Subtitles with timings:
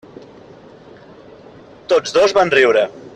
[1.93, 2.87] Tots dos van riure.